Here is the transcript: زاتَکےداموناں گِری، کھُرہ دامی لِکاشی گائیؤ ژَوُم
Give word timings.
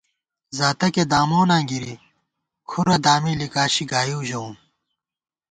زاتَکےداموناں 0.57 1.63
گِری، 1.69 1.95
کھُرہ 2.69 2.97
دامی 3.05 3.33
لِکاشی 3.39 3.83
گائیؤ 3.91 4.21
ژَوُم 4.27 4.53